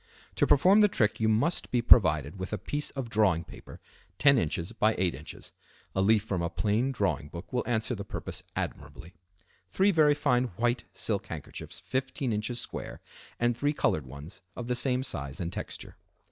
[0.37, 3.79] To perform the trick you must be provided with a piece of drawing paper
[4.17, 4.49] 10 in.
[4.79, 5.25] by 8 in.
[5.93, 9.13] (a leaf from a plain drawing book will answer the purpose admirably),
[9.69, 12.41] three very fine white silk handkerchiefs 15 in.
[12.41, 12.99] square,
[13.39, 15.97] and three colored ones of the same size and texture.